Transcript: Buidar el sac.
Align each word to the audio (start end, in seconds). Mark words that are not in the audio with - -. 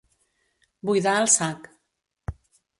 Buidar 0.91 1.13
el 1.25 1.29
sac. 1.37 1.71